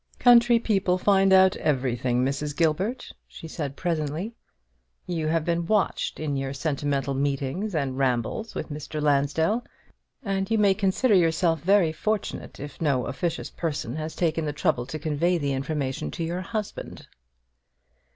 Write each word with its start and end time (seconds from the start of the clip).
"Country 0.17 0.57
people 0.57 0.97
find 0.97 1.31
out 1.31 1.55
everything, 1.57 2.25
Mrs. 2.25 2.57
Gilbert," 2.57 3.11
she 3.27 3.47
said, 3.47 3.75
presently. 3.75 4.33
"You 5.05 5.27
have 5.27 5.45
been 5.45 5.67
watched 5.67 6.19
in 6.19 6.35
your 6.35 6.53
sentimental 6.53 7.13
meetings 7.13 7.75
and 7.75 7.95
rambles 7.99 8.55
with 8.55 8.69
Mr. 8.71 8.99
Lansdell; 8.99 9.63
and 10.23 10.49
you 10.49 10.57
may 10.57 10.73
consider 10.73 11.13
yourself 11.13 11.61
very 11.61 11.91
fortunate 11.91 12.59
if 12.59 12.81
no 12.81 13.05
officious 13.05 13.51
person 13.51 13.95
has 13.97 14.15
taken 14.15 14.43
the 14.43 14.53
trouble 14.53 14.87
to 14.87 14.97
convey 14.97 15.37
the 15.37 15.53
information 15.53 16.09
to 16.09 16.23
your 16.23 16.41
husband." 16.41 17.05